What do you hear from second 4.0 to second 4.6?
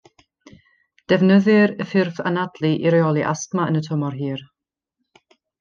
hir.